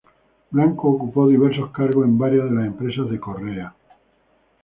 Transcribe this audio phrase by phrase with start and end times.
[0.49, 3.75] Blanco ocupa diversos cargos en varias de las empresas de Correa.